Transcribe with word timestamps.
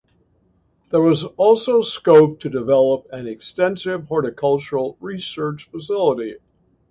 There 0.89 0.99
was 0.99 1.25
also 1.25 1.83
scope 1.83 2.39
to 2.39 2.49
develop 2.49 3.05
an 3.11 3.27
extensive 3.27 4.07
horticultural 4.07 4.97
research 4.99 5.65
facility. 5.69 6.37